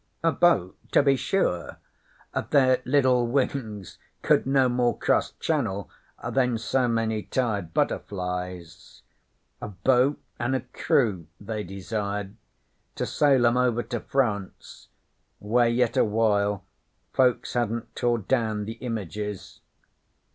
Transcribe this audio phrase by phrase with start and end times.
[0.23, 1.77] 'A boat, to be sure.
[2.49, 5.91] Their liddle wings could no more cross Channel
[6.27, 9.03] than so many tired butterflies.
[9.61, 12.35] A boat an' a crew they desired
[12.95, 14.87] to sail 'em over to France,
[15.37, 16.65] where yet awhile
[17.13, 19.59] folks hadn't tore down the Images.